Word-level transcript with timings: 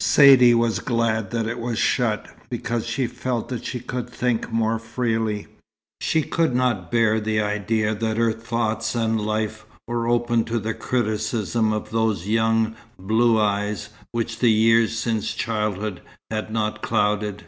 Saidee 0.00 0.54
was 0.54 0.80
glad 0.80 1.30
that 1.30 1.46
it 1.46 1.60
was 1.60 1.78
shut, 1.78 2.26
because 2.50 2.84
she 2.84 3.06
felt 3.06 3.48
that 3.48 3.64
she 3.64 3.78
could 3.78 4.10
think 4.10 4.50
more 4.50 4.76
freely. 4.76 5.46
She 6.00 6.24
could 6.24 6.52
not 6.52 6.90
bear 6.90 7.20
the 7.20 7.40
idea 7.40 7.94
that 7.94 8.16
her 8.16 8.32
thoughts 8.32 8.96
and 8.96 9.20
life 9.20 9.64
were 9.86 10.08
open 10.08 10.46
to 10.46 10.58
the 10.58 10.74
criticism 10.74 11.72
of 11.72 11.90
those 11.90 12.26
young, 12.26 12.74
blue 12.98 13.38
eyes, 13.40 13.90
which 14.10 14.40
the 14.40 14.50
years 14.50 14.98
since 14.98 15.32
childhood 15.32 16.00
had 16.28 16.50
not 16.50 16.82
clouded. 16.82 17.44